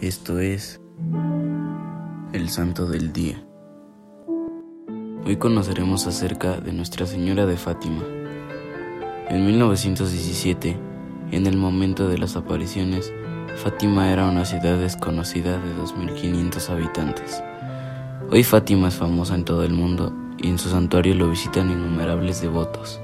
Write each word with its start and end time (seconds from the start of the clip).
Esto 0.00 0.38
es 0.38 0.80
el 2.32 2.48
Santo 2.48 2.86
del 2.86 3.12
Día. 3.12 3.44
Hoy 5.26 5.36
conoceremos 5.36 6.06
acerca 6.06 6.58
de 6.58 6.72
Nuestra 6.72 7.04
Señora 7.04 7.44
de 7.44 7.58
Fátima. 7.58 8.02
En 9.28 9.44
1917, 9.44 10.78
en 11.32 11.46
el 11.46 11.58
momento 11.58 12.08
de 12.08 12.16
las 12.16 12.34
apariciones, 12.34 13.12
Fátima 13.56 14.10
era 14.10 14.26
una 14.26 14.46
ciudad 14.46 14.78
desconocida 14.78 15.58
de 15.58 15.74
2.500 15.76 16.70
habitantes. 16.70 17.42
Hoy 18.30 18.42
Fátima 18.42 18.88
es 18.88 18.94
famosa 18.94 19.34
en 19.34 19.44
todo 19.44 19.64
el 19.64 19.74
mundo 19.74 20.14
y 20.38 20.48
en 20.48 20.58
su 20.58 20.70
santuario 20.70 21.14
lo 21.14 21.28
visitan 21.28 21.70
innumerables 21.70 22.40
devotos. 22.40 23.02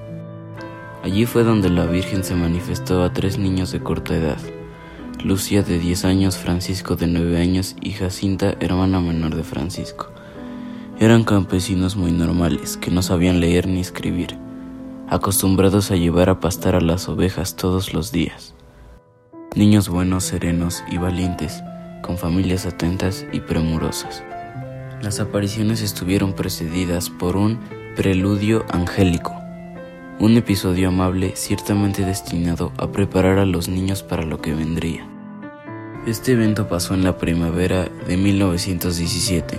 Allí 1.03 1.27
fue 1.27 1.45
donde 1.45 1.69
la 1.69 1.85
Virgen 1.85 2.25
se 2.25 2.35
manifestó 2.35 3.05
a 3.05 3.13
tres 3.13 3.37
niños 3.37 3.71
de 3.71 3.83
corta 3.83 4.17
edad, 4.17 4.39
Lucia 5.25 5.63
de 5.63 5.79
10 5.79 6.05
años, 6.05 6.37
Francisco 6.37 6.95
de 6.95 7.07
9 7.07 7.41
años 7.41 7.75
y 7.81 7.93
Jacinta, 7.93 8.55
hermana 8.61 9.01
menor 9.01 9.35
de 9.35 9.43
Francisco. 9.43 10.13
Eran 11.01 11.25
campesinos 11.25 11.97
muy 11.97 12.13
normales, 12.13 12.77
que 12.77 12.91
no 12.91 13.03
sabían 13.03 13.41
leer 13.41 13.67
ni 13.67 13.81
escribir, 13.81 14.39
acostumbrados 15.09 15.91
a 15.91 15.97
llevar 15.97 16.29
a 16.29 16.39
pastar 16.39 16.77
a 16.77 16.81
las 16.81 17.09
ovejas 17.09 17.57
todos 17.57 17.93
los 17.93 18.13
días. 18.13 18.55
Niños 19.57 19.89
buenos, 19.89 20.25
serenos 20.25 20.85
y 20.91 20.99
valientes, 20.99 21.63
con 22.03 22.19
familias 22.19 22.67
atentas 22.67 23.27
y 23.33 23.41
premurosas. 23.41 24.23
Las 25.03 25.19
apariciones 25.19 25.81
estuvieron 25.83 26.35
precedidas 26.35 27.11
por 27.11 27.37
un 27.37 27.59
preludio 27.97 28.65
angélico, 28.71 29.35
un 30.21 30.37
episodio 30.37 30.89
amable 30.89 31.33
ciertamente 31.37 32.05
destinado 32.05 32.73
a 32.79 32.93
preparar 32.93 33.39
a 33.39 33.45
los 33.45 33.69
niños 33.69 34.03
para 34.03 34.23
lo 34.23 34.41
que 34.41 34.55
vendría. 34.55 35.16
Este 36.07 36.35
evento 36.35 36.69
pasó 36.69 36.95
en 36.95 37.03
la 37.03 37.19
primavera 37.19 37.89
de 38.07 38.17
1917. 38.17 39.59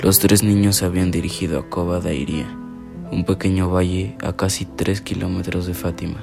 Los 0.00 0.20
tres 0.20 0.44
niños 0.44 0.76
se 0.76 0.84
habían 0.84 1.10
dirigido 1.10 1.58
a 1.58 1.68
Cova 1.68 1.98
da 1.98 2.12
Iría, 2.12 2.46
un 3.10 3.24
pequeño 3.24 3.68
valle 3.68 4.16
a 4.22 4.34
casi 4.34 4.64
tres 4.64 5.00
kilómetros 5.00 5.66
de 5.66 5.74
Fátima. 5.74 6.18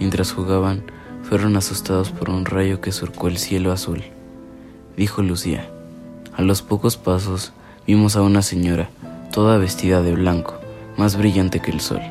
Mientras 0.00 0.32
jugaban, 0.32 0.82
fueron 1.22 1.56
asustados 1.56 2.10
por 2.10 2.30
un 2.30 2.46
rayo 2.46 2.80
que 2.80 2.90
surcó 2.90 3.28
el 3.28 3.38
cielo 3.38 3.70
azul. 3.70 4.02
Dijo 4.96 5.22
Lucía. 5.22 5.70
A 6.36 6.42
los 6.42 6.62
pocos 6.62 6.96
pasos 6.96 7.52
vimos 7.86 8.16
a 8.16 8.22
una 8.22 8.42
señora, 8.42 8.90
toda 9.30 9.56
vestida 9.56 10.02
de 10.02 10.16
blanco, 10.16 10.58
más 10.96 11.16
brillante 11.16 11.60
que 11.60 11.70
el 11.70 11.78
sol. 11.78 12.02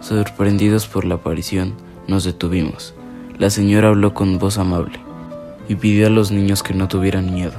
Sorprendidos 0.00 0.88
por 0.88 1.04
la 1.04 1.14
aparición, 1.14 1.74
nos 2.08 2.24
detuvimos. 2.24 2.92
La 3.38 3.50
señora 3.50 3.90
habló 3.90 4.14
con 4.14 4.40
voz 4.40 4.58
amable 4.58 5.07
y 5.68 5.76
pidió 5.76 6.06
a 6.06 6.10
los 6.10 6.30
niños 6.30 6.62
que 6.62 6.74
no 6.74 6.88
tuvieran 6.88 7.32
miedo. 7.32 7.56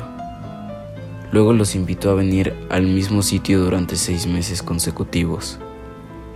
Luego 1.31 1.53
los 1.53 1.75
invitó 1.75 2.09
a 2.09 2.15
venir 2.15 2.53
al 2.69 2.83
mismo 2.83 3.21
sitio 3.21 3.59
durante 3.59 3.95
seis 3.95 4.25
meses 4.25 4.63
consecutivos. 4.63 5.59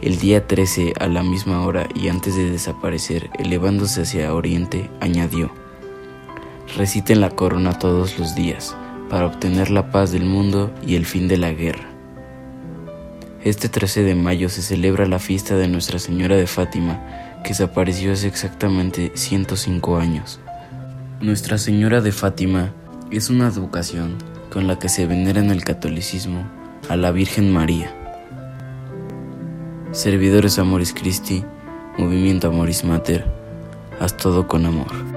El 0.01 0.19
día 0.19 0.45
13, 0.45 0.93
a 0.99 1.07
la 1.07 1.23
misma 1.23 1.65
hora 1.65 1.87
y 1.95 2.09
antes 2.09 2.35
de 2.35 2.51
desaparecer, 2.51 3.29
elevándose 3.39 4.03
hacia 4.03 4.33
oriente, 4.33 4.89
añadió, 4.99 5.51
Reciten 6.77 7.21
la 7.21 7.29
corona 7.29 7.77
todos 7.79 8.19
los 8.19 8.35
días, 8.35 8.75
para 9.09 9.25
obtener 9.25 9.69
la 9.69 9.91
paz 9.91 10.11
del 10.11 10.25
mundo 10.25 10.71
y 10.85 10.95
el 10.95 11.05
fin 11.05 11.27
de 11.27 11.37
la 11.37 11.51
guerra. 11.51 11.85
Este 13.43 13.67
13 13.67 14.03
de 14.03 14.15
mayo 14.15 14.49
se 14.49 14.61
celebra 14.61 15.05
la 15.05 15.19
fiesta 15.19 15.55
de 15.55 15.67
Nuestra 15.67 15.99
Señora 15.99 16.35
de 16.35 16.47
Fátima, 16.47 17.01
que 17.43 17.49
desapareció 17.49 18.13
hace 18.13 18.27
exactamente 18.27 19.11
105 19.15 19.97
años. 19.97 20.39
Nuestra 21.23 21.57
Señora 21.57 22.01
de 22.01 22.11
Fátima 22.11 22.73
es 23.09 23.29
una 23.29 23.47
advocación 23.47 24.17
con 24.51 24.67
la 24.67 24.77
que 24.77 24.89
se 24.89 25.07
venera 25.07 25.39
en 25.39 25.51
el 25.51 25.63
catolicismo 25.63 26.45
a 26.89 26.97
la 26.97 27.11
Virgen 27.11 27.49
María. 27.49 27.95
Servidores 29.93 30.59
Amoris 30.59 30.93
Christi, 30.93 31.45
Movimiento 31.97 32.49
Amoris 32.49 32.83
Mater, 32.83 33.23
haz 34.01 34.17
todo 34.17 34.49
con 34.49 34.65
amor. 34.65 35.12